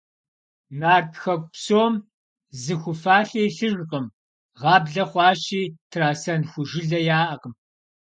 Нарт 0.79 1.11
хэку 1.21 1.49
псом 1.51 1.93
зы 2.61 2.75
ху 2.81 2.91
фалъэ 3.01 3.39
илъыжкъым, 3.47 4.05
гъаблэ 4.59 5.03
хъуащи, 5.09 5.63
трасэн 5.91 6.41
ху 6.49 6.61
жылэ 6.69 6.99
яӀэкъым. 7.19 7.53